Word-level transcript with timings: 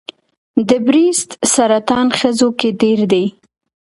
د 0.69 0.71
بریسټ 0.87 1.29
سرطان 1.53 2.07
ښځو 2.19 2.49
کې 2.59 2.69
ډېر 2.81 2.99
دی. 3.11 3.25